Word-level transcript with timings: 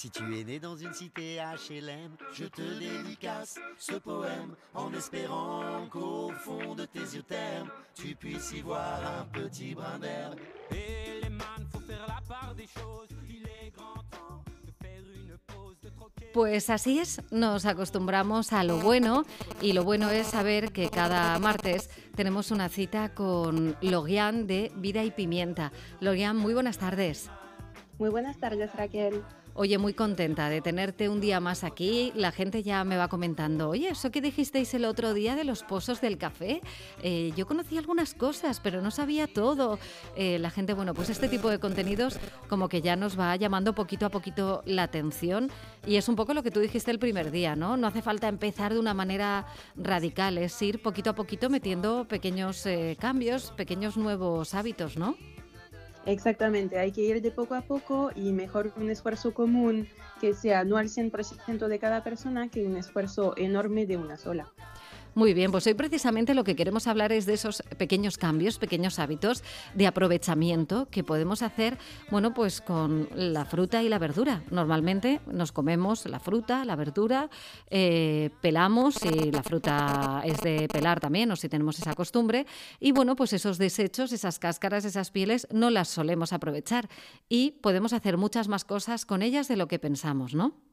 Si 0.00 0.08
tu 0.08 0.22
es 0.34 0.44
né 0.44 0.58
dans 0.58 0.76
une 0.76 0.94
cité 0.94 1.36
HLM, 1.36 2.16
je 2.32 2.46
te 2.46 2.62
dédicace 2.62 3.56
ce 3.76 3.96
poème 3.96 4.54
en 4.72 4.94
espérant 4.94 5.86
qu'au 5.90 6.30
fond 6.42 6.74
de 6.74 6.86
tes 6.86 7.00
yeux 7.00 7.22
termes, 7.22 7.68
tu 7.94 8.14
puisses 8.14 8.50
y 8.52 8.62
voir 8.62 8.98
un 9.20 9.26
petit 9.26 9.74
brin 9.74 9.98
d'herbe. 9.98 10.36
Et 10.70 11.20
les 11.22 11.28
man, 11.28 11.66
faut 11.70 11.80
faire 11.80 12.06
la 12.08 12.22
part 12.26 12.54
des 12.54 12.66
choses. 12.66 13.10
Il 13.28 13.42
est 13.42 13.70
grand 13.76 14.02
temps 14.10 14.42
de 14.64 14.72
faire 14.82 15.02
une 15.02 15.36
pause, 15.46 15.76
de 15.82 15.90
troquer. 15.90 16.30
Pues 16.32 16.70
así 16.70 16.98
es, 16.98 17.20
nos 17.30 17.66
acostumbramos 17.66 18.54
a 18.54 18.64
lo 18.64 18.78
bueno 18.78 19.24
y 19.60 19.74
lo 19.74 19.84
bueno 19.84 20.08
es 20.08 20.28
saber 20.28 20.72
que 20.72 20.88
cada 20.88 21.38
martes 21.40 21.90
tenemos 22.16 22.50
una 22.50 22.70
cita 22.70 23.12
con 23.12 23.76
Logian 23.82 24.46
de 24.46 24.72
Vida 24.76 25.04
y 25.04 25.10
Pimienta. 25.10 25.72
Logian, 26.00 26.38
muy 26.38 26.54
buenas 26.54 26.78
tardes. 26.78 27.28
Muy 27.98 28.08
buenas 28.08 28.38
tardes, 28.38 28.74
Raquel. 28.74 29.22
Oye, 29.54 29.78
muy 29.78 29.94
contenta 29.94 30.48
de 30.48 30.60
tenerte 30.60 31.08
un 31.08 31.20
día 31.20 31.40
más 31.40 31.64
aquí. 31.64 32.12
La 32.14 32.30
gente 32.30 32.62
ya 32.62 32.84
me 32.84 32.96
va 32.96 33.08
comentando, 33.08 33.68
oye, 33.68 33.88
eso 33.88 34.10
que 34.10 34.20
dijisteis 34.20 34.72
el 34.74 34.84
otro 34.84 35.12
día 35.12 35.34
de 35.34 35.42
los 35.44 35.64
pozos 35.64 36.00
del 36.00 36.18
café, 36.18 36.60
eh, 37.02 37.32
yo 37.36 37.46
conocí 37.46 37.76
algunas 37.76 38.14
cosas, 38.14 38.60
pero 38.60 38.80
no 38.80 38.92
sabía 38.92 39.26
todo. 39.26 39.78
Eh, 40.14 40.38
la 40.38 40.50
gente, 40.50 40.72
bueno, 40.72 40.94
pues 40.94 41.10
este 41.10 41.28
tipo 41.28 41.50
de 41.50 41.58
contenidos 41.58 42.18
como 42.48 42.68
que 42.68 42.80
ya 42.80 42.94
nos 42.94 43.18
va 43.18 43.34
llamando 43.34 43.74
poquito 43.74 44.06
a 44.06 44.10
poquito 44.10 44.62
la 44.66 44.84
atención 44.84 45.50
y 45.84 45.96
es 45.96 46.08
un 46.08 46.14
poco 46.14 46.32
lo 46.32 46.44
que 46.44 46.52
tú 46.52 46.60
dijiste 46.60 46.92
el 46.92 47.00
primer 47.00 47.32
día, 47.32 47.56
¿no? 47.56 47.76
No 47.76 47.88
hace 47.88 48.02
falta 48.02 48.28
empezar 48.28 48.72
de 48.72 48.78
una 48.78 48.94
manera 48.94 49.46
radical, 49.76 50.38
es 50.38 50.60
ir 50.62 50.80
poquito 50.80 51.10
a 51.10 51.14
poquito 51.14 51.50
metiendo 51.50 52.06
pequeños 52.06 52.64
eh, 52.66 52.96
cambios, 53.00 53.50
pequeños 53.56 53.96
nuevos 53.96 54.54
hábitos, 54.54 54.96
¿no? 54.96 55.16
Exactamente, 56.06 56.78
hay 56.78 56.92
que 56.92 57.02
ir 57.02 57.20
de 57.20 57.30
poco 57.30 57.54
a 57.54 57.60
poco 57.60 58.10
y 58.14 58.32
mejor 58.32 58.72
un 58.76 58.90
esfuerzo 58.90 59.34
común 59.34 59.86
que 60.20 60.32
sea 60.32 60.64
no 60.64 60.76
al 60.76 60.88
100% 60.88 61.68
de 61.68 61.78
cada 61.78 62.02
persona 62.02 62.48
que 62.48 62.66
un 62.66 62.76
esfuerzo 62.76 63.34
enorme 63.36 63.86
de 63.86 63.96
una 63.98 64.16
sola. 64.16 64.50
Muy 65.20 65.34
bien, 65.34 65.50
pues 65.50 65.66
hoy 65.66 65.74
precisamente 65.74 66.32
lo 66.32 66.44
que 66.44 66.56
queremos 66.56 66.86
hablar 66.86 67.12
es 67.12 67.26
de 67.26 67.34
esos 67.34 67.62
pequeños 67.76 68.16
cambios, 68.16 68.56
pequeños 68.56 68.98
hábitos 68.98 69.44
de 69.74 69.86
aprovechamiento 69.86 70.88
que 70.90 71.04
podemos 71.04 71.42
hacer, 71.42 71.76
bueno, 72.10 72.32
pues 72.32 72.62
con 72.62 73.06
la 73.14 73.44
fruta 73.44 73.82
y 73.82 73.90
la 73.90 73.98
verdura. 73.98 74.42
Normalmente 74.50 75.20
nos 75.30 75.52
comemos 75.52 76.06
la 76.06 76.20
fruta, 76.20 76.64
la 76.64 76.74
verdura, 76.74 77.28
eh, 77.68 78.30
pelamos, 78.40 78.94
si 78.94 79.30
la 79.30 79.42
fruta 79.42 80.22
es 80.24 80.40
de 80.40 80.66
pelar 80.72 81.00
también 81.00 81.30
o 81.30 81.36
si 81.36 81.50
tenemos 81.50 81.78
esa 81.78 81.92
costumbre, 81.92 82.46
y 82.80 82.92
bueno, 82.92 83.14
pues 83.14 83.34
esos 83.34 83.58
desechos, 83.58 84.12
esas 84.12 84.38
cáscaras, 84.38 84.86
esas 84.86 85.10
pieles, 85.10 85.46
no 85.52 85.68
las 85.68 85.88
solemos 85.88 86.32
aprovechar 86.32 86.88
y 87.28 87.58
podemos 87.60 87.92
hacer 87.92 88.16
muchas 88.16 88.48
más 88.48 88.64
cosas 88.64 89.04
con 89.04 89.20
ellas 89.20 89.48
de 89.48 89.58
lo 89.58 89.68
que 89.68 89.78
pensamos, 89.78 90.32
¿no? 90.32 90.69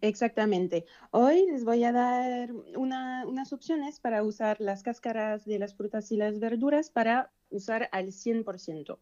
Exactamente. 0.00 0.84
Hoy 1.10 1.46
les 1.50 1.64
voy 1.64 1.84
a 1.84 1.92
dar 1.92 2.52
una- 2.76 3.26
unas 3.26 3.52
opciones 3.52 4.00
para 4.00 4.22
usar 4.22 4.60
las 4.60 4.82
cáscaras 4.82 5.44
de 5.44 5.58
las 5.58 5.74
frutas 5.74 6.10
y 6.12 6.16
las 6.16 6.38
verduras 6.40 6.90
para 6.90 7.32
usar 7.50 7.88
al 7.92 8.12
100%. 8.12 9.00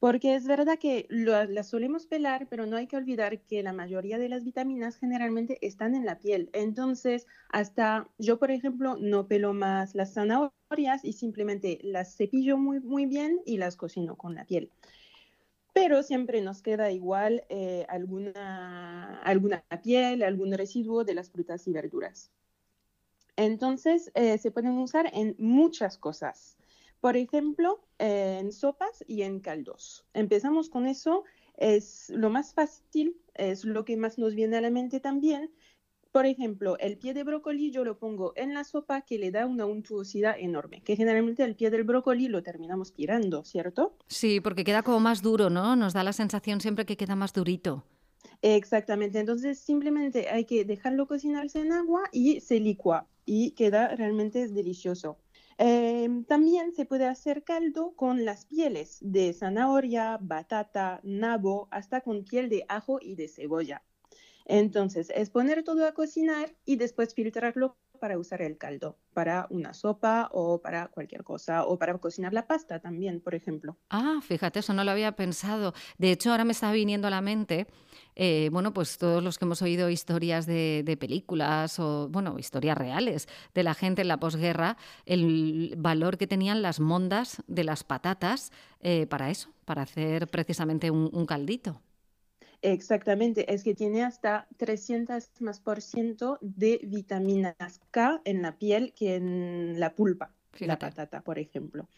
Porque 0.00 0.34
es 0.36 0.46
verdad 0.46 0.78
que 0.78 1.06
las 1.10 1.68
solemos 1.70 2.06
pelar, 2.06 2.48
pero 2.48 2.66
no 2.66 2.76
hay 2.76 2.86
que 2.86 2.96
olvidar 2.96 3.42
que 3.42 3.62
la 3.64 3.72
mayoría 3.72 4.18
de 4.18 4.28
las 4.28 4.44
vitaminas 4.44 4.96
generalmente 4.96 5.58
están 5.66 5.94
en 5.96 6.06
la 6.06 6.18
piel. 6.20 6.50
Entonces, 6.52 7.26
hasta 7.48 8.08
yo, 8.18 8.38
por 8.38 8.50
ejemplo, 8.52 8.96
no 9.00 9.26
pelo 9.28 9.54
más 9.54 9.94
las 9.96 10.14
zanahorias 10.14 11.04
y 11.04 11.14
simplemente 11.14 11.78
las 11.82 12.16
cepillo 12.16 12.58
muy, 12.58 12.80
muy 12.80 13.06
bien 13.06 13.40
y 13.44 13.56
las 13.58 13.76
cocino 13.76 14.16
con 14.16 14.34
la 14.36 14.44
piel 14.46 14.72
pero 15.80 16.02
siempre 16.02 16.40
nos 16.40 16.60
queda 16.60 16.90
igual 16.90 17.44
eh, 17.48 17.86
alguna, 17.88 19.20
alguna 19.22 19.64
piel, 19.80 20.24
algún 20.24 20.52
residuo 20.52 21.04
de 21.04 21.14
las 21.14 21.30
frutas 21.30 21.68
y 21.68 21.72
verduras. 21.72 22.32
Entonces, 23.36 24.10
eh, 24.14 24.38
se 24.38 24.50
pueden 24.50 24.76
usar 24.78 25.08
en 25.12 25.36
muchas 25.38 25.96
cosas. 25.96 26.56
Por 27.00 27.16
ejemplo, 27.16 27.80
eh, 28.00 28.38
en 28.40 28.50
sopas 28.50 29.04
y 29.06 29.22
en 29.22 29.38
caldos. 29.38 30.04
Empezamos 30.14 30.68
con 30.68 30.88
eso, 30.88 31.22
es 31.56 32.10
lo 32.10 32.28
más 32.28 32.54
fácil, 32.54 33.16
es 33.34 33.64
lo 33.64 33.84
que 33.84 33.96
más 33.96 34.18
nos 34.18 34.34
viene 34.34 34.56
a 34.56 34.60
la 34.60 34.70
mente 34.70 34.98
también. 34.98 35.52
Por 36.18 36.26
ejemplo, 36.26 36.76
el 36.80 36.98
pie 36.98 37.14
de 37.14 37.22
brócoli 37.22 37.70
yo 37.70 37.84
lo 37.84 37.96
pongo 37.96 38.32
en 38.34 38.52
la 38.52 38.64
sopa 38.64 39.02
que 39.02 39.18
le 39.18 39.30
da 39.30 39.46
una 39.46 39.66
untuosidad 39.66 40.34
enorme, 40.36 40.82
que 40.82 40.96
generalmente 40.96 41.44
el 41.44 41.54
pie 41.54 41.70
del 41.70 41.84
brócoli 41.84 42.26
lo 42.26 42.42
terminamos 42.42 42.92
tirando, 42.92 43.44
¿cierto? 43.44 43.96
Sí, 44.08 44.40
porque 44.40 44.64
queda 44.64 44.82
como 44.82 44.98
más 44.98 45.22
duro, 45.22 45.48
¿no? 45.48 45.76
Nos 45.76 45.92
da 45.92 46.02
la 46.02 46.12
sensación 46.12 46.60
siempre 46.60 46.86
que 46.86 46.96
queda 46.96 47.14
más 47.14 47.32
durito. 47.32 47.84
Exactamente, 48.42 49.20
entonces 49.20 49.60
simplemente 49.60 50.28
hay 50.28 50.44
que 50.44 50.64
dejarlo 50.64 51.06
cocinarse 51.06 51.60
en 51.60 51.70
agua 51.70 52.02
y 52.10 52.40
se 52.40 52.58
licúa 52.58 53.06
y 53.24 53.52
queda 53.52 53.94
realmente 53.94 54.42
es 54.42 54.52
delicioso. 54.52 55.18
Eh, 55.56 56.08
también 56.26 56.72
se 56.72 56.84
puede 56.84 57.06
hacer 57.06 57.44
caldo 57.44 57.92
con 57.94 58.24
las 58.24 58.44
pieles 58.44 58.98
de 59.02 59.32
zanahoria, 59.32 60.18
batata, 60.20 60.98
nabo, 61.04 61.68
hasta 61.70 62.00
con 62.00 62.24
piel 62.24 62.48
de 62.48 62.64
ajo 62.68 62.98
y 63.00 63.14
de 63.14 63.28
cebolla. 63.28 63.84
Entonces, 64.48 65.12
es 65.14 65.28
poner 65.28 65.62
todo 65.62 65.86
a 65.86 65.92
cocinar 65.92 66.54
y 66.64 66.76
después 66.76 67.14
filtrarlo 67.14 67.76
para 68.00 68.18
usar 68.18 68.40
el 68.42 68.56
caldo, 68.56 68.96
para 69.12 69.46
una 69.50 69.74
sopa 69.74 70.30
o 70.32 70.62
para 70.62 70.88
cualquier 70.88 71.22
cosa, 71.22 71.64
o 71.64 71.78
para 71.78 71.96
cocinar 71.98 72.32
la 72.32 72.46
pasta 72.46 72.80
también, 72.80 73.20
por 73.20 73.34
ejemplo. 73.34 73.76
Ah, 73.90 74.20
fíjate, 74.22 74.60
eso 74.60 74.72
no 74.72 74.84
lo 74.84 74.90
había 74.90 75.12
pensado. 75.12 75.74
De 75.98 76.12
hecho, 76.12 76.30
ahora 76.30 76.44
me 76.44 76.52
está 76.52 76.72
viniendo 76.72 77.08
a 77.08 77.10
la 77.10 77.20
mente, 77.20 77.66
eh, 78.14 78.48
bueno, 78.52 78.72
pues 78.72 78.98
todos 78.98 79.22
los 79.22 79.36
que 79.38 79.44
hemos 79.44 79.60
oído 79.62 79.90
historias 79.90 80.46
de, 80.46 80.82
de 80.84 80.96
películas 80.96 81.78
o, 81.78 82.08
bueno, 82.08 82.38
historias 82.38 82.78
reales 82.78 83.28
de 83.54 83.62
la 83.62 83.74
gente 83.74 84.02
en 84.02 84.08
la 84.08 84.18
posguerra, 84.18 84.76
el 85.04 85.74
valor 85.76 86.16
que 86.16 86.26
tenían 86.26 86.62
las 86.62 86.80
mondas 86.80 87.42
de 87.48 87.64
las 87.64 87.84
patatas 87.84 88.50
eh, 88.80 89.06
para 89.06 89.30
eso, 89.30 89.50
para 89.64 89.82
hacer 89.82 90.28
precisamente 90.28 90.90
un, 90.90 91.10
un 91.12 91.26
caldito. 91.26 91.82
Exactamente, 92.62 93.52
es 93.52 93.62
que 93.62 93.74
tiene 93.74 94.02
hasta 94.02 94.48
300 94.56 95.30
más 95.40 95.60
por 95.60 95.80
ciento 95.80 96.38
de 96.40 96.80
vitaminas 96.82 97.80
K 97.92 98.20
en 98.24 98.42
la 98.42 98.58
piel 98.58 98.92
que 98.94 99.14
en 99.14 99.78
la 99.78 99.94
pulpa, 99.94 100.34
la 100.62 100.76
Fíjate. 100.76 100.78
patata, 100.78 101.22
por 101.22 101.38
ejemplo. 101.38 101.88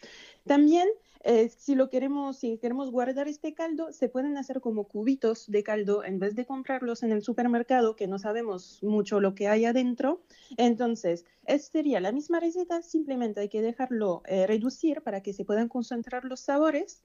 También, 0.45 0.89
eh, 1.25 1.49
si 1.49 1.75
lo 1.75 1.89
queremos, 1.89 2.39
si 2.39 2.59
queremos 2.59 2.91
guardar 2.91 3.27
este 3.27 3.55
caldo, 3.55 3.93
se 3.93 4.11
pueden 4.11 4.37
hacer 4.37 4.61
como 4.61 4.85
cubitos 4.89 5.51
de 5.51 5.63
caldo 5.63 6.05
en 6.05 6.19
vez 6.19 6.35
de 6.35 6.45
comprarlos 6.45 7.03
en 7.03 7.13
el 7.13 7.23
supermercado, 7.23 7.97
que 7.97 8.07
no 8.07 8.19
sabemos 8.19 8.83
mucho 8.83 9.21
lo 9.21 9.35
que 9.35 9.49
hay 9.49 9.65
adentro. 9.65 10.23
Entonces, 10.59 11.25
esta 11.47 11.73
sería 11.73 12.01
la 12.01 12.13
misma 12.13 12.41
receta, 12.41 12.83
simplemente 12.83 13.41
hay 13.41 13.49
que 13.49 13.63
dejarlo 13.63 14.23
eh, 14.27 14.47
reducir 14.47 15.03
para 15.03 15.23
que 15.23 15.33
se 15.33 15.45
puedan 15.47 15.69
concentrar 15.69 16.25
los 16.25 16.41
sabores 16.41 17.03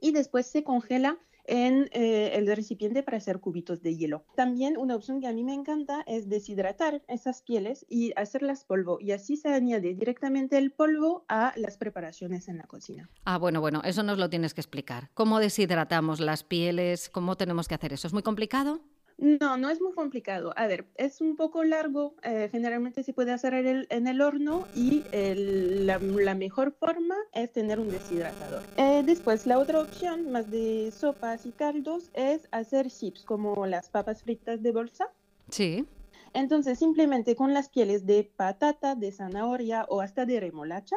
y 0.00 0.12
después 0.12 0.46
se 0.46 0.64
congela 0.64 1.18
en 1.46 1.88
eh, 1.92 2.32
el 2.34 2.46
recipiente 2.46 3.02
para 3.02 3.18
hacer 3.18 3.40
cubitos 3.40 3.82
de 3.82 3.96
hielo. 3.96 4.24
También 4.36 4.76
una 4.76 4.96
opción 4.96 5.20
que 5.20 5.26
a 5.26 5.32
mí 5.32 5.44
me 5.44 5.54
encanta 5.54 6.02
es 6.06 6.28
deshidratar 6.28 7.02
esas 7.08 7.42
pieles 7.42 7.86
y 7.88 8.12
hacerlas 8.16 8.64
polvo 8.64 8.98
y 9.00 9.12
así 9.12 9.36
se 9.36 9.48
añade 9.48 9.94
directamente 9.94 10.58
el 10.58 10.72
polvo 10.72 11.24
a 11.28 11.52
las 11.56 11.76
preparaciones 11.76 12.48
en 12.48 12.58
la 12.58 12.64
cocina. 12.64 13.08
Ah, 13.24 13.38
bueno, 13.38 13.60
bueno, 13.60 13.82
eso 13.84 14.02
nos 14.02 14.18
lo 14.18 14.30
tienes 14.30 14.54
que 14.54 14.60
explicar. 14.60 15.10
¿Cómo 15.14 15.38
deshidratamos 15.38 16.20
las 16.20 16.44
pieles? 16.44 17.08
¿Cómo 17.08 17.36
tenemos 17.36 17.68
que 17.68 17.74
hacer 17.74 17.92
eso? 17.92 18.06
¿Es 18.06 18.12
muy 18.12 18.22
complicado? 18.22 18.80
No, 19.20 19.58
no 19.58 19.68
es 19.68 19.82
muy 19.82 19.92
complicado. 19.92 20.54
A 20.56 20.66
ver, 20.66 20.86
es 20.96 21.20
un 21.20 21.36
poco 21.36 21.62
largo. 21.62 22.14
eh, 22.22 22.48
generalmente 22.50 23.02
se 23.02 23.12
puede 23.12 23.32
hacer 23.32 23.52
en 23.52 23.66
el, 23.66 23.86
en 23.90 24.06
el 24.06 24.22
horno 24.22 24.66
y 24.72 25.04
el- 25.12 25.86
la, 25.86 25.98
la 26.00 26.34
mejor 26.34 26.72
forma 26.72 27.16
es 27.34 27.52
tener 27.52 27.78
un 27.78 27.90
deshidratador. 27.90 28.62
Eh, 28.76 29.02
después, 29.04 29.46
la 29.46 29.58
otra 29.58 29.80
opción, 29.80 30.30
más 30.32 30.50
de 30.50 30.90
sopas 30.90 31.44
y 31.44 31.52
caldos, 31.52 32.10
es 32.14 32.48
hacer 32.50 32.90
chips 32.90 33.24
como 33.24 33.66
las 33.66 33.90
papas 33.90 34.22
fritas 34.22 34.62
de 34.62 34.72
bolsa. 34.72 35.06
Sí. 35.50 35.86
Entonces, 36.32 36.78
simplemente 36.78 37.36
con 37.36 37.52
las 37.52 37.68
pieles 37.68 38.06
de 38.06 38.24
patata, 38.24 38.94
de 38.94 39.12
zanahoria 39.12 39.84
o 39.88 40.00
hasta 40.00 40.24
de 40.26 40.40
remolacha, 40.40 40.96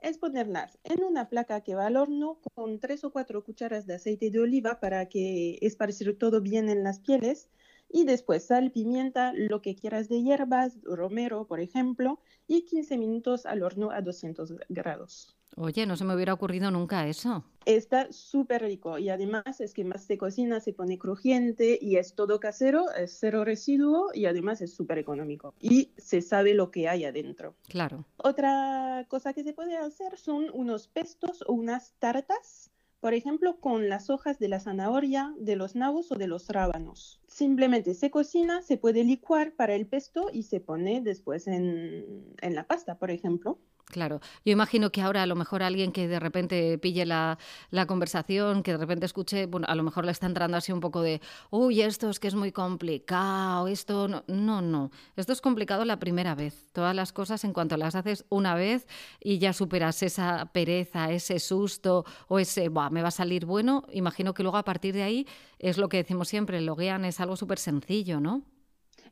es 0.00 0.18
ponerlas 0.18 0.78
en 0.84 1.04
una 1.04 1.28
placa 1.28 1.62
que 1.62 1.74
va 1.74 1.86
al 1.86 1.96
horno 1.96 2.40
con 2.54 2.80
tres 2.80 3.04
o 3.04 3.12
cuatro 3.12 3.44
cucharas 3.44 3.86
de 3.86 3.94
aceite 3.94 4.30
de 4.30 4.40
oliva 4.40 4.80
para 4.80 5.08
que 5.08 5.58
esparcir 5.62 6.18
todo 6.18 6.40
bien 6.40 6.68
en 6.68 6.84
las 6.84 7.00
pieles. 7.00 7.48
Y 7.88 8.04
después 8.04 8.46
sal, 8.46 8.72
pimienta, 8.72 9.32
lo 9.34 9.62
que 9.62 9.76
quieras 9.76 10.08
de 10.08 10.22
hierbas, 10.22 10.78
romero, 10.82 11.46
por 11.46 11.60
ejemplo, 11.60 12.20
y 12.46 12.64
15 12.64 12.98
minutos 12.98 13.46
al 13.46 13.62
horno 13.62 13.90
a 13.90 14.02
200 14.02 14.54
grados. 14.68 15.35
Oye, 15.58 15.86
no 15.86 15.96
se 15.96 16.04
me 16.04 16.14
hubiera 16.14 16.34
ocurrido 16.34 16.70
nunca 16.70 17.08
eso. 17.08 17.42
Está 17.64 18.12
súper 18.12 18.62
rico 18.62 18.98
y 18.98 19.08
además 19.08 19.60
es 19.60 19.72
que 19.72 19.84
más 19.84 20.04
se 20.04 20.18
cocina, 20.18 20.60
se 20.60 20.74
pone 20.74 20.98
crujiente 20.98 21.78
y 21.80 21.96
es 21.96 22.14
todo 22.14 22.38
casero, 22.40 22.92
es 22.92 23.16
cero 23.18 23.42
residuo 23.42 24.10
y 24.12 24.26
además 24.26 24.60
es 24.60 24.74
súper 24.74 24.98
económico 24.98 25.54
y 25.58 25.92
se 25.96 26.20
sabe 26.20 26.52
lo 26.52 26.70
que 26.70 26.88
hay 26.88 27.06
adentro. 27.06 27.54
Claro. 27.68 28.04
Otra 28.18 29.06
cosa 29.08 29.32
que 29.32 29.44
se 29.44 29.54
puede 29.54 29.78
hacer 29.78 30.18
son 30.18 30.46
unos 30.52 30.88
pestos 30.88 31.42
o 31.46 31.54
unas 31.54 31.94
tartas 31.98 32.70
por 33.00 33.14
ejemplo, 33.14 33.60
con 33.60 33.88
las 33.88 34.10
hojas 34.10 34.38
de 34.40 34.48
la 34.48 34.58
zanahoria, 34.58 35.32
de 35.38 35.54
los 35.54 35.76
nabos 35.76 36.10
o 36.10 36.16
de 36.16 36.26
los 36.26 36.48
rábanos. 36.48 37.20
Simplemente 37.28 37.94
se 37.94 38.10
cocina, 38.10 38.62
se 38.62 38.78
puede 38.78 39.04
licuar 39.04 39.52
para 39.52 39.74
el 39.74 39.86
pesto 39.86 40.28
y 40.32 40.42
se 40.44 40.60
pone 40.60 41.00
después 41.02 41.46
en, 41.46 42.34
en 42.40 42.54
la 42.54 42.66
pasta, 42.66 42.98
por 42.98 43.12
ejemplo. 43.12 43.58
Claro, 43.86 44.20
yo 44.44 44.52
imagino 44.52 44.90
que 44.90 45.00
ahora 45.00 45.22
a 45.22 45.26
lo 45.26 45.36
mejor 45.36 45.62
alguien 45.62 45.92
que 45.92 46.08
de 46.08 46.18
repente 46.18 46.76
pille 46.78 47.06
la, 47.06 47.38
conversación, 47.86 48.64
que 48.64 48.72
de 48.72 48.78
repente 48.78 49.06
escuche, 49.06 49.46
bueno, 49.46 49.66
a 49.70 49.76
lo 49.76 49.84
mejor 49.84 50.04
le 50.04 50.10
está 50.10 50.26
entrando 50.26 50.56
así 50.56 50.72
un 50.72 50.80
poco 50.80 51.02
de, 51.02 51.20
uy, 51.50 51.82
esto 51.82 52.10
es 52.10 52.18
que 52.18 52.26
es 52.26 52.34
muy 52.34 52.50
complicado, 52.50 53.68
esto 53.68 54.08
no, 54.08 54.24
no, 54.26 54.60
no, 54.60 54.90
esto 55.14 55.32
es 55.32 55.40
complicado 55.40 55.84
la 55.84 56.00
primera 56.00 56.34
vez. 56.34 56.72
Todas 56.72 56.96
las 56.96 57.12
cosas 57.12 57.44
en 57.44 57.52
cuanto 57.52 57.76
las 57.76 57.94
haces 57.94 58.24
una 58.28 58.56
vez 58.56 58.88
y 59.20 59.38
ya 59.38 59.52
superas 59.52 60.02
esa 60.02 60.46
pereza, 60.52 61.12
ese 61.12 61.38
susto 61.38 62.04
o 62.26 62.40
ese, 62.40 62.68
Buah, 62.68 62.90
me 62.90 63.02
va 63.02 63.08
a 63.08 63.12
salir 63.12 63.46
bueno, 63.46 63.84
imagino 63.92 64.34
que 64.34 64.42
luego 64.42 64.58
a 64.58 64.64
partir 64.64 64.94
de 64.94 65.04
ahí 65.04 65.28
es 65.60 65.78
lo 65.78 65.88
que 65.88 65.98
decimos 65.98 66.28
siempre, 66.28 66.58
el 66.58 66.66
loguean 66.66 67.04
es 67.04 67.20
algo 67.20 67.36
súper 67.36 67.60
sencillo, 67.60 68.18
¿no? 68.18 68.42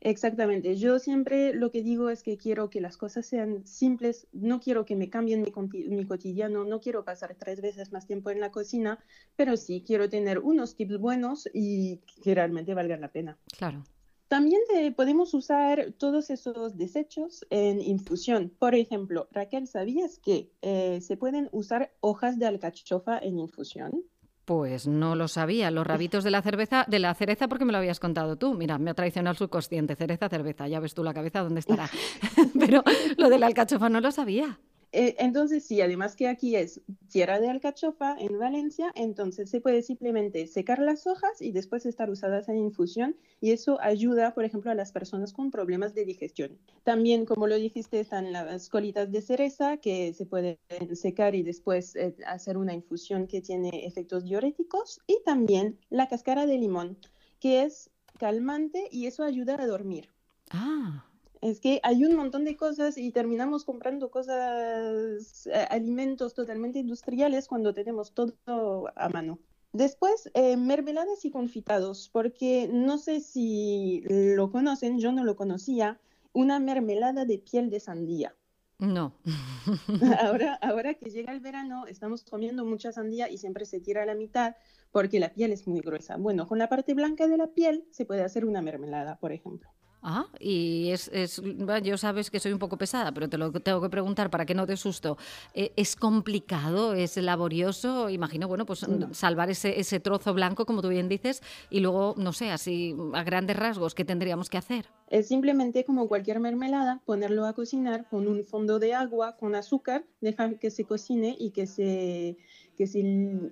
Exactamente. 0.05 0.75
Yo 0.75 0.99
siempre 0.99 1.55
lo 1.55 1.71
que 1.71 1.81
digo 1.81 2.11
es 2.11 2.21
que 2.21 2.37
quiero 2.37 2.69
que 2.69 2.79
las 2.79 2.95
cosas 2.95 3.25
sean 3.25 3.65
simples, 3.65 4.27
no 4.33 4.59
quiero 4.59 4.85
que 4.85 4.95
me 4.95 5.09
cambien 5.09 5.41
mi, 5.41 6.05
cotidiano, 6.05 6.63
no 6.63 6.79
quiero 6.79 7.03
pasar 7.03 7.35
tres 7.39 7.59
veces 7.59 7.91
más 7.91 8.05
tiempo 8.05 8.29
en 8.29 8.39
la 8.39 8.51
cocina, 8.51 9.03
pero 9.35 9.57
sí 9.57 9.83
quiero 9.83 10.07
tener 10.07 10.37
unos 10.37 10.75
tips 10.75 10.99
buenos 10.99 11.49
y 11.55 12.01
que 12.23 12.35
realmente 12.35 12.75
valgan 12.75 13.01
la 13.01 13.11
pena. 13.11 13.39
Claro. 13.57 13.83
También 14.27 14.61
podemos 14.95 15.33
usar 15.33 15.93
todos 15.97 16.29
esos 16.29 16.77
desechos 16.77 17.43
en 17.49 17.81
infusión. 17.81 18.53
Por 18.59 18.75
ejemplo, 18.75 19.27
Raquel, 19.31 19.67
¿sabías 19.67 20.19
que 20.19 20.51
eh, 20.61 21.01
se 21.01 21.17
pueden 21.17 21.49
usar 21.51 21.95
hojas 21.99 22.37
de 22.37 22.45
alcachofa 22.45 23.17
en 23.17 23.39
infusión? 23.39 24.03
Pues 24.45 24.85
no 24.85 25.15
lo 25.15 25.27
sabía. 25.27 25.71
Los 25.71 25.87
rabitos 25.87 26.23
de 26.23 26.29
la 26.29 26.43
cerveza, 26.43 26.85
de 26.87 26.99
la 26.99 27.13
cereza, 27.15 27.47
porque 27.47 27.65
me 27.65 27.71
lo 27.71 27.79
habías 27.79 27.99
contado 27.99 28.35
tú. 28.35 28.53
Mira, 28.53 28.77
me 28.77 28.91
ha 28.91 28.93
traicionado 28.93 29.31
el 29.31 29.37
subconsciente. 29.37 29.95
Cereza, 29.95 30.29
cerveza. 30.29 30.67
Ya 30.67 30.79
ves 30.79 30.93
tú 30.93 31.03
la 31.03 31.15
cabeza 31.15 31.41
dónde 31.41 31.59
estará. 31.59 31.89
Pero 32.59 32.83
lo 33.17 33.29
de 33.29 33.39
la 33.39 33.47
alcachofa 33.47 33.89
no 33.89 34.01
lo 34.01 34.11
sabía. 34.11 34.59
Eh, 34.97 35.17
entonces, 35.19 35.65
sí, 35.65 35.81
además 35.81 36.15
que 36.15 36.29
aquí 36.29 36.55
es 36.55 36.79
tierra 37.09 37.41
de 37.41 37.49
alcachofa 37.49 38.15
en 38.17 38.39
Valencia, 38.39 38.93
entonces 38.95 39.49
se 39.49 39.59
puede 39.59 39.81
simplemente 39.81 40.47
secar 40.47 40.79
las 40.79 41.05
hojas 41.05 41.41
y 41.41 41.51
después 41.51 41.85
estar 41.85 42.09
usadas 42.09 42.47
en 42.47 42.57
infusión 42.59 43.17
y 43.41 43.51
eso 43.51 43.77
ayuda, 43.81 44.33
por 44.33 44.45
ejemplo, 44.45 44.71
a 44.71 44.73
las 44.73 44.93
personas 44.93 45.33
con 45.33 45.51
problemas 45.51 45.95
de 45.95 46.05
digestión. 46.05 46.57
También, 46.85 47.25
como 47.25 47.45
lo 47.45 47.55
dijiste, 47.55 47.99
están 47.99 48.31
las 48.31 48.69
colitas 48.69 49.11
de 49.11 49.21
cereza 49.21 49.75
que 49.75 50.13
se 50.13 50.25
pueden 50.25 50.57
secar 50.93 51.35
y 51.35 51.43
después 51.43 51.97
eh, 51.97 52.15
hacer 52.25 52.57
una 52.57 52.73
infusión 52.73 53.27
que 53.27 53.41
tiene 53.41 53.85
efectos 53.85 54.23
diuréticos 54.23 55.01
y 55.07 55.21
también 55.25 55.77
la 55.89 56.07
cáscara 56.07 56.45
de 56.45 56.57
limón, 56.57 56.97
que 57.41 57.63
es 57.63 57.89
calmante 58.17 58.87
y 58.89 59.07
eso 59.07 59.25
ayuda 59.25 59.61
a 59.61 59.67
dormir. 59.67 60.07
Ah. 60.51 61.05
Es 61.45 61.59
que 61.59 61.79
hay 61.83 62.03
un 62.03 62.15
montón 62.15 62.43
de 62.43 62.57
cosas 62.57 62.97
y 62.97 63.11
terminamos 63.11 63.65
comprando 63.65 64.09
cosas, 64.09 65.45
eh, 65.45 65.67
alimentos 65.69 66.33
totalmente 66.33 66.79
industriales 66.79 67.47
cuando 67.47 67.71
tenemos 67.71 68.15
todo 68.15 68.91
a 68.95 69.09
mano. 69.09 69.37
Después, 69.71 70.31
eh, 70.33 70.57
mermeladas 70.57 71.23
y 71.23 71.29
confitados, 71.29 72.09
porque 72.11 72.67
no 72.73 72.97
sé 72.97 73.19
si 73.19 74.03
lo 74.07 74.49
conocen, 74.49 74.97
yo 74.97 75.11
no 75.11 75.23
lo 75.23 75.35
conocía, 75.35 75.99
una 76.33 76.57
mermelada 76.57 77.25
de 77.25 77.37
piel 77.37 77.69
de 77.69 77.79
sandía. 77.79 78.35
No. 78.79 79.13
ahora, 80.25 80.55
ahora 80.55 80.95
que 80.95 81.11
llega 81.11 81.31
el 81.31 81.41
verano, 81.41 81.85
estamos 81.85 82.23
comiendo 82.23 82.65
mucha 82.65 82.91
sandía 82.91 83.29
y 83.29 83.37
siempre 83.37 83.65
se 83.65 83.79
tira 83.79 84.01
a 84.01 84.07
la 84.07 84.15
mitad 84.15 84.55
porque 84.91 85.19
la 85.19 85.31
piel 85.31 85.51
es 85.51 85.67
muy 85.67 85.81
gruesa. 85.81 86.17
Bueno, 86.17 86.47
con 86.47 86.57
la 86.57 86.69
parte 86.69 86.95
blanca 86.95 87.27
de 87.27 87.37
la 87.37 87.53
piel 87.53 87.85
se 87.91 88.05
puede 88.05 88.23
hacer 88.23 88.45
una 88.45 88.63
mermelada, 88.63 89.19
por 89.19 89.31
ejemplo. 89.31 89.69
Ah, 90.07 90.27
y 90.39 90.91
es, 90.91 91.07
es, 91.07 91.41
yo 91.81 91.97
sabes 91.97 92.29
que 92.29 92.39
soy 92.39 92.53
un 92.53 92.59
poco 92.59 92.77
pesada, 92.77 93.11
pero 93.11 93.27
te 93.27 93.39
lo 93.39 93.51
tengo 93.51 93.81
que 93.81 93.89
preguntar 93.89 94.29
para 94.29 94.45
que 94.45 94.53
no 94.53 94.67
te 94.67 94.77
susto. 94.77 95.17
Eh, 95.55 95.73
¿Es 95.75 95.95
complicado, 95.95 96.93
es 96.93 97.17
laborioso? 97.17 98.11
Imagino, 98.11 98.47
bueno, 98.47 98.67
pues 98.67 98.85
salvar 99.13 99.49
ese, 99.49 99.79
ese 99.79 99.99
trozo 99.99 100.35
blanco, 100.35 100.67
como 100.67 100.83
tú 100.83 100.89
bien 100.89 101.09
dices, 101.09 101.41
y 101.71 101.79
luego, 101.79 102.13
no 102.17 102.33
sé, 102.33 102.51
así 102.51 102.95
a 103.13 103.23
grandes 103.23 103.57
rasgos, 103.57 103.95
¿qué 103.95 104.05
tendríamos 104.05 104.47
que 104.47 104.59
hacer? 104.59 104.85
Es 105.09 105.27
simplemente 105.27 105.83
como 105.85 106.07
cualquier 106.07 106.39
mermelada, 106.39 107.01
ponerlo 107.05 107.47
a 107.47 107.53
cocinar 107.53 108.07
con 108.07 108.27
un 108.27 108.45
fondo 108.45 108.77
de 108.77 108.93
agua, 108.93 109.37
con 109.37 109.55
azúcar, 109.55 110.05
dejar 110.21 110.59
que 110.59 110.69
se 110.69 110.85
cocine 110.85 111.35
y 111.39 111.49
que 111.49 111.65
se 111.65 112.37
que 112.77 112.85
se 112.85 113.01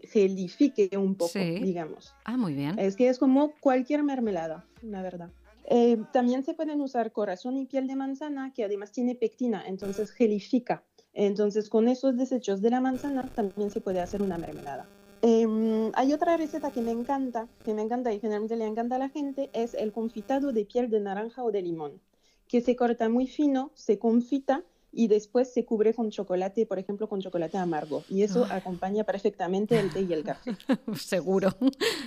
gelifique 0.04 0.96
un 0.98 1.16
poco, 1.16 1.40
digamos. 1.40 2.14
Ah, 2.26 2.38
muy 2.38 2.54
bien. 2.54 2.78
Es 2.78 2.96
que 2.96 3.08
es 3.08 3.18
como 3.18 3.54
cualquier 3.60 4.04
mermelada, 4.04 4.68
la 4.84 5.02
verdad. 5.02 5.32
Eh, 5.66 6.06
también 6.12 6.44
se 6.44 6.54
pueden 6.54 6.82
usar 6.82 7.12
corazón 7.12 7.58
y 7.58 7.66
piel 7.66 7.88
de 7.88 7.96
manzana, 7.96 8.52
que 8.54 8.64
además 8.64 8.92
tiene 8.92 9.16
pectina, 9.16 9.64
entonces 9.66 10.12
gelifica. 10.12 10.86
Entonces, 11.14 11.70
con 11.70 11.88
esos 11.88 12.18
desechos 12.18 12.62
de 12.62 12.70
la 12.72 12.82
manzana 12.82 13.32
también 13.34 13.70
se 13.72 13.82
puede 13.82 14.02
hacer 14.02 14.22
una 14.22 14.38
mermelada. 14.38 14.92
Em, 15.22 15.92
hay 15.96 16.12
otra 16.14 16.36
receta 16.38 16.72
que 16.72 16.82
me 16.82 16.92
encanta, 16.92 17.50
que 17.64 17.74
me 17.74 17.82
encanta 17.82 18.12
y 18.14 18.20
generalmente 18.20 18.58
le 18.58 18.66
encanta 18.66 18.96
a 18.98 19.00
la 19.00 19.10
gente, 19.10 19.50
es 19.54 19.74
el 19.74 19.94
confitado 19.94 20.52
de 20.52 20.66
piel 20.66 20.90
de 20.90 21.00
naranja 21.00 21.44
o 21.44 21.52
de 21.52 21.62
limón, 21.62 22.02
que 22.48 22.60
se 22.62 22.76
corta 22.76 23.08
muy 23.10 23.28
fino, 23.28 23.72
se 23.74 24.00
confita 24.00 24.66
y 24.94 25.08
después 25.08 25.52
se 25.52 25.66
cubre 25.66 25.94
con 25.94 26.12
chocolate, 26.12 26.68
por 26.68 26.78
ejemplo, 26.78 27.10
con 27.10 27.20
chocolate 27.20 27.58
amargo. 27.58 28.04
Y 28.08 28.22
eso 28.22 28.46
acompaña 28.46 29.04
perfectamente 29.04 29.80
el 29.80 29.92
té 29.92 30.02
y 30.02 30.14
el 30.14 30.24
café. 30.24 30.56
Seguro. 30.96 31.50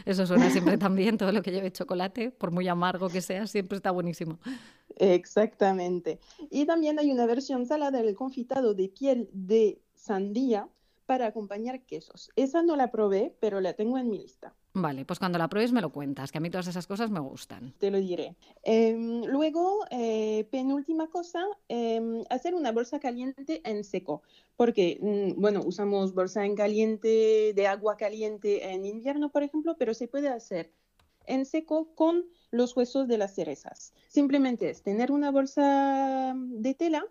Eso 0.04 0.26
suena 0.26 0.48
siempre 0.50 0.78
tan 0.78 0.94
bien, 0.94 1.18
todo 1.18 1.32
lo 1.32 1.42
que 1.42 1.50
lleve 1.50 1.72
chocolate, 1.72 2.30
por 2.30 2.52
muy 2.52 2.68
amargo 2.68 3.08
que 3.08 3.20
sea, 3.20 3.46
siempre 3.48 3.76
está 3.76 3.90
buenísimo. 3.90 4.38
Exactamente. 4.96 6.20
Y 6.50 6.64
también 6.64 6.98
hay 7.00 7.10
una 7.10 7.26
versión 7.26 7.66
salada 7.66 8.02
del 8.02 8.14
confitado 8.14 8.72
de 8.72 8.88
piel 8.88 9.28
de 9.32 9.80
sandía 9.94 10.68
para 11.06 11.26
acompañar 11.26 11.84
quesos. 11.84 12.30
Esa 12.36 12.62
no 12.62 12.76
la 12.76 12.90
probé, 12.90 13.34
pero 13.40 13.60
la 13.60 13.72
tengo 13.72 13.96
en 13.96 14.10
mi 14.10 14.18
lista. 14.18 14.54
Vale, 14.74 15.06
pues 15.06 15.18
cuando 15.18 15.38
la 15.38 15.48
pruebes 15.48 15.72
me 15.72 15.80
lo 15.80 15.90
cuentas, 15.90 16.30
que 16.30 16.38
a 16.38 16.40
mí 16.40 16.50
todas 16.50 16.66
esas 16.66 16.86
cosas 16.86 17.10
me 17.10 17.20
gustan. 17.20 17.72
Te 17.78 17.90
lo 17.90 17.98
diré. 17.98 18.36
Em, 18.62 19.24
luego, 19.24 19.86
eh, 19.90 20.46
penúltima 20.50 21.08
cosa, 21.08 21.46
em, 21.68 22.24
hacer 22.28 22.54
una 22.54 22.72
bolsa 22.72 23.00
caliente 23.00 23.62
en 23.64 23.84
seco, 23.84 24.22
porque, 24.56 24.98
mm, 25.00 25.40
bueno, 25.40 25.62
usamos 25.64 26.12
bolsa 26.12 26.44
en 26.44 26.56
caliente, 26.56 27.52
de 27.54 27.66
agua 27.66 27.96
caliente 27.96 28.70
en 28.70 28.84
invierno, 28.84 29.30
por 29.30 29.42
ejemplo, 29.42 29.76
pero 29.78 29.94
se 29.94 30.08
puede 30.08 30.28
hacer 30.28 30.70
en 31.26 31.44
seco 31.44 31.94
con 31.94 32.24
los 32.50 32.76
huesos 32.76 33.08
de 33.08 33.18
las 33.18 33.34
cerezas. 33.34 33.92
Simplemente 34.08 34.70
es 34.70 34.82
tener 34.82 35.10
una 35.10 35.30
bolsa 35.30 36.34
de 36.36 36.74
tela, 36.74 37.06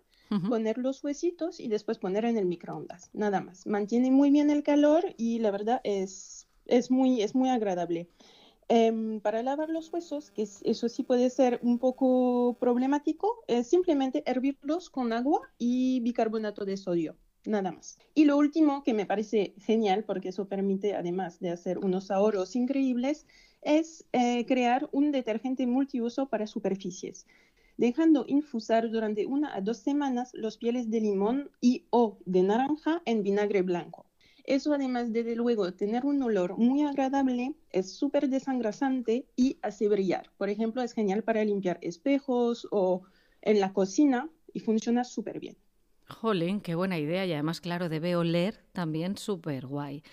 poner 0.50 0.78
los 0.78 1.04
huesitos 1.04 1.60
y 1.60 1.68
después 1.68 1.98
poner 1.98 2.26
en 2.26 2.38
el 2.38 2.46
microondas, 2.46 3.10
nada 3.14 3.42
más. 3.42 3.66
Mantiene 3.66 4.12
muy 4.12 4.32
bien 4.32 4.50
el 4.50 4.64
calor 4.64 5.14
y 5.18 5.40
la 5.40 5.52
verdad 5.52 5.82
es 5.84 6.46
es 6.68 6.92
muy, 6.92 7.22
es 7.22 7.36
muy 7.36 7.50
agradable. 7.50 8.10
Em, 8.68 9.20
para 9.22 9.44
lavar 9.44 9.70
los 9.70 9.94
huesos, 9.94 10.32
que 10.32 10.42
eso 10.42 10.90
sí 10.90 11.04
puede 11.04 11.30
ser 11.30 11.60
un 11.62 11.78
poco 11.78 12.58
problemático, 12.60 13.44
es 13.48 13.68
simplemente 13.68 14.24
hervirlos 14.26 14.90
con 14.90 15.14
agua 15.14 15.42
y 15.60 16.00
bicarbonato 16.00 16.66
de 16.66 16.76
sodio, 16.76 17.16
nada 17.46 17.72
más. 17.72 18.00
Y 18.16 18.26
lo 18.26 18.38
último 18.38 18.84
que 18.84 18.96
me 18.96 19.06
parece 19.06 19.54
genial, 19.60 20.04
porque 20.04 20.30
eso 20.30 20.48
permite, 20.48 20.96
además 20.96 21.40
de 21.40 21.52
hacer 21.52 21.78
unos 21.78 22.10
ahorros 22.10 22.56
increíbles, 22.56 23.28
es 23.62 24.06
eh, 24.14 24.46
crear 24.48 24.90
un 24.92 25.12
detergente 25.12 25.68
multiuso 25.68 26.28
para 26.28 26.48
superficies, 26.48 27.28
dejando 27.78 28.26
infusar 28.28 28.90
durante 28.90 29.26
una 29.26 29.56
a 29.56 29.62
dos 29.62 29.78
semanas 29.78 30.32
los 30.34 30.58
pieles 30.58 30.90
de 30.90 31.02
limón 31.02 31.52
y 31.62 31.86
o 31.90 32.18
de 32.26 32.44
naranja 32.44 33.02
en 33.06 33.24
vinagre 33.24 33.62
blanco. 33.62 34.06
Eso 34.46 34.74
además, 34.74 35.12
desde 35.12 35.36
luego, 35.36 35.74
tener 35.74 36.06
un 36.06 36.22
olor 36.22 36.58
muy 36.58 36.84
agradable, 36.84 37.56
es 37.72 37.94
súper 37.94 38.30
desangrasante 38.30 39.26
y 39.36 39.58
hace 39.64 39.88
brillar. 39.90 40.30
Por 40.38 40.50
ejemplo, 40.50 40.84
es 40.84 40.94
genial 40.94 41.24
para 41.24 41.44
limpiar 41.44 41.80
espejos 41.82 42.68
o 42.72 43.02
en 43.42 43.60
la 43.60 43.74
cocina 43.74 44.30
y 44.54 44.60
funciona 44.60 45.04
súper 45.04 45.40
bien. 45.40 45.58
Jolín, 46.08 46.62
qué 46.62 46.76
buena 46.76 47.00
idea 47.00 47.26
y 47.26 47.34
además, 47.34 47.60
claro, 47.60 47.90
debe 47.90 48.16
oler 48.16 48.64
también 48.74 49.18
súper 49.18 49.66
guay. 49.66 50.04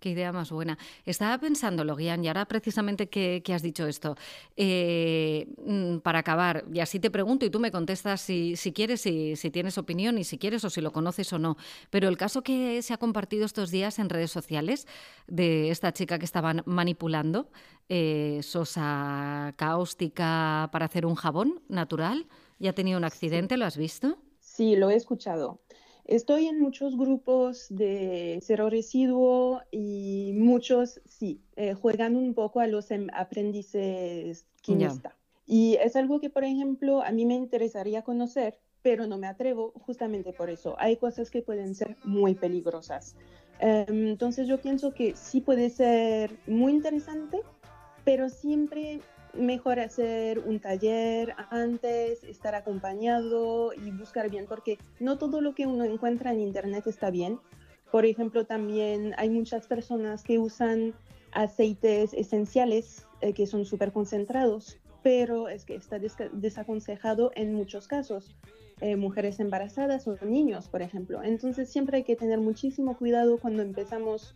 Qué 0.00 0.08
idea 0.08 0.32
más 0.32 0.50
buena. 0.50 0.78
Estaba 1.04 1.36
pensando, 1.36 1.84
Logian, 1.84 2.24
y 2.24 2.28
ahora 2.28 2.46
precisamente 2.46 3.10
que, 3.10 3.42
has 3.54 3.60
dicho 3.60 3.86
esto, 3.86 4.16
eh, 4.56 5.46
mm, 5.66 5.98
para 5.98 6.20
acabar, 6.20 6.64
y 6.72 6.80
así 6.80 6.98
te 6.98 7.10
pregunto 7.10 7.44
y 7.44 7.50
tú 7.50 7.60
me 7.60 7.70
contestas 7.70 8.22
si, 8.22 8.56
quieres, 8.74 9.02
si, 9.02 9.36
si 9.36 9.50
tienes 9.50 9.76
opinión 9.76 10.16
y 10.16 10.24
si 10.24 10.38
quieres 10.38 10.64
o 10.64 10.70
si 10.70 10.80
lo 10.80 10.90
conoces 10.90 11.30
o 11.34 11.38
no. 11.38 11.58
Pero 11.90 12.08
el 12.08 12.16
caso 12.16 12.42
que 12.42 12.80
se 12.80 12.94
ha 12.94 12.96
compartido 12.96 13.44
estos 13.44 13.70
días 13.70 13.98
en 13.98 14.08
redes 14.08 14.30
sociales 14.30 14.86
de 15.26 15.70
esta 15.70 15.92
chica 15.92 16.18
que 16.18 16.24
estaban 16.24 16.62
manipulando, 16.64 17.50
eh, 17.90 18.40
sosa 18.42 19.52
cáustica 19.56 20.70
para 20.72 20.86
hacer 20.86 21.04
un 21.04 21.14
jabón 21.14 21.60
natural, 21.68 22.26
ya 22.58 22.70
ha 22.70 22.74
tenido 22.74 22.96
un 22.96 23.04
accidente, 23.04 23.58
¿lo 23.58 23.66
has 23.66 23.76
visto? 23.76 24.16
Sí, 24.40 24.76
lo 24.76 24.88
he 24.88 24.94
escuchado. 24.94 25.60
Estoy 26.10 26.48
en 26.48 26.58
muchos 26.58 26.96
grupos 26.96 27.66
de 27.68 28.40
cero 28.42 28.68
residuo 28.68 29.62
y 29.70 30.32
muchos 30.34 31.00
sí, 31.04 31.40
eh, 31.54 31.74
juegan 31.74 32.16
un 32.16 32.34
poco 32.34 32.58
a 32.58 32.66
los 32.66 32.90
em, 32.90 33.06
aprendices 33.12 34.44
quimista. 34.60 35.16
Y 35.46 35.76
es 35.76 35.94
algo 35.94 36.20
que, 36.20 36.28
por 36.28 36.42
ejemplo, 36.42 37.04
a 37.04 37.12
mí 37.12 37.26
me 37.26 37.34
interesaría 37.34 38.02
conocer, 38.02 38.58
pero 38.82 39.06
no 39.06 39.18
me 39.18 39.28
atrevo 39.28 39.72
justamente 39.86 40.32
por 40.32 40.50
eso. 40.50 40.74
Hay 40.80 40.96
cosas 40.96 41.30
que 41.30 41.42
pueden 41.42 41.76
ser 41.76 41.96
muy 42.02 42.34
peligrosas. 42.34 43.14
Em, 43.60 44.08
entonces 44.08 44.48
yo 44.48 44.60
pienso 44.60 44.92
que 44.92 45.14
sí 45.14 45.40
puede 45.40 45.70
ser 45.70 46.32
muy 46.48 46.72
interesante, 46.72 47.42
pero 48.04 48.28
siempre 48.30 49.00
mejor 49.34 49.80
hacer 49.80 50.38
un 50.40 50.60
taller 50.60 51.34
antes, 51.50 52.24
estar 52.24 52.54
acompañado 52.54 53.72
y 53.72 53.90
buscar 53.90 54.30
bien, 54.30 54.46
porque 54.48 54.78
no 54.98 55.18
todo 55.18 55.40
lo 55.40 55.54
que 55.54 55.66
uno 55.66 55.84
encuentra 55.84 56.32
en 56.32 56.40
Internet 56.40 56.86
está 56.86 57.10
bien. 57.10 57.38
Por 57.90 58.04
ejemplo, 58.04 58.46
también 58.46 59.14
hay 59.16 59.30
muchas 59.30 59.66
personas 59.66 60.22
que 60.22 60.38
usan 60.38 60.94
aceites 61.32 62.14
esenciales 62.14 63.06
eh, 63.20 63.32
que 63.32 63.46
son 63.46 63.64
súper 63.64 63.92
concentrados, 63.92 64.78
pero 65.02 65.48
es 65.48 65.64
que 65.64 65.74
está 65.74 65.98
desaconsejado 65.98 67.32
en 67.34 67.54
muchos 67.54 67.88
casos. 67.88 68.36
Eh, 68.80 68.96
mujeres 68.96 69.40
embarazadas 69.40 70.08
o 70.08 70.16
niños, 70.24 70.68
por 70.68 70.80
ejemplo. 70.80 71.22
Entonces 71.22 71.68
siempre 71.68 71.98
hay 71.98 72.04
que 72.04 72.16
tener 72.16 72.38
muchísimo 72.38 72.96
cuidado 72.96 73.36
cuando 73.38 73.62
empezamos 73.62 74.34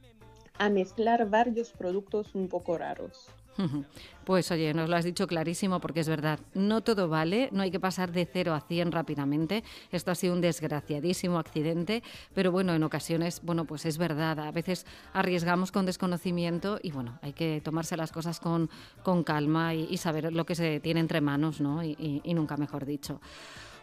a 0.59 0.69
mezclar 0.69 1.31
varios 1.31 1.73
productos 1.73 2.35
un 2.35 2.49
poco 2.49 2.77
raros. 2.77 3.31
Pues 4.25 4.51
oye, 4.51 4.73
nos 4.73 4.89
lo 4.89 4.97
has 4.97 5.05
dicho 5.05 5.27
clarísimo 5.27 5.81
porque 5.81 6.01
es 6.01 6.09
verdad, 6.09 6.41
no 6.55 6.81
todo 6.81 7.11
vale, 7.11 7.51
no 7.53 7.63
hay 7.63 7.71
que 7.71 7.79
pasar 7.79 8.11
de 8.11 8.25
0 8.25 8.55
a 8.55 8.61
100 8.63 8.91
rápidamente. 8.91 9.63
Esto 9.93 10.11
ha 10.11 10.15
sido 10.15 10.33
un 10.33 10.41
desgraciadísimo 10.41 11.39
accidente, 11.39 12.03
pero 12.33 12.51
bueno, 12.51 12.73
en 12.75 12.83
ocasiones, 12.85 13.43
bueno, 13.43 13.67
pues 13.67 13.85
es 13.85 13.99
verdad, 13.99 14.41
a 14.41 14.51
veces 14.51 14.87
arriesgamos 15.13 15.73
con 15.73 15.85
desconocimiento 15.85 16.79
y 16.83 16.91
bueno, 16.91 17.19
hay 17.21 17.35
que 17.35 17.61
tomarse 17.63 17.99
las 17.99 18.13
cosas 18.13 18.41
con, 18.41 18.71
con 19.03 19.25
calma 19.25 19.75
y, 19.75 19.95
saber 19.99 20.33
lo 20.33 20.47
que 20.47 20.55
se 20.55 20.81
tiene 20.81 21.01
entre 21.01 21.21
manos, 21.21 21.61
¿no? 21.61 21.85
y 21.85 22.23
nunca 22.35 22.57
mejor 22.57 22.87
dicho. 22.87 23.21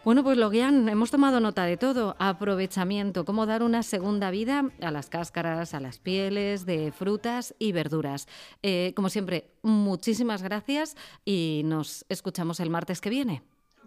Bueno, 0.04 0.24
pues 0.24 0.36
Logian, 0.36 0.88
hemos 0.88 1.12
tomado 1.12 1.38
nota 1.38 1.64
de 1.64 1.76
todo. 1.76 2.16
Aprovechamiento, 2.18 3.24
cómo 3.24 3.46
dar 3.46 3.62
una 3.62 3.84
segunda 3.84 4.32
vida 4.32 4.68
a 4.80 4.90
las 4.90 5.08
cáscaras, 5.08 5.74
a 5.74 5.80
las 5.80 6.00
pieles 6.00 6.66
de 6.66 6.90
frutas 6.90 7.54
y 7.60 7.70
verduras. 7.70 8.26
Eh, 8.64 8.94
como 8.96 9.08
siempre, 9.10 9.52
muchísimas 9.62 10.42
gracias 10.42 10.96
y 11.24 11.62
nos 11.66 12.04
escuchamos 12.08 12.58
el 12.58 12.68
martes 12.68 13.00
que 13.00 13.10
viene. 13.10 13.42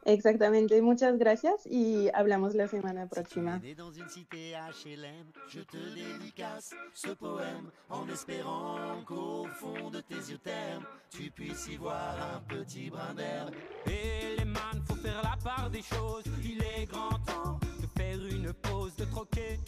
Exactamente, 0.06 0.80
muchas 0.84 1.18
gracias 1.18 1.66
y 1.66 2.10
hablamos 2.14 2.54
la 2.54 2.68
semana 2.68 3.08
próxima. 3.08 3.60
part 15.46 15.70
des 15.70 15.84
choses. 15.84 16.24
Il 16.44 16.60
est 16.60 16.86
grand 16.88 17.20
temps 17.20 17.60
de 17.80 17.88
faire 17.96 18.18
une 18.26 18.52
pause, 18.54 18.96
de 18.96 19.06
troquer 19.06 19.60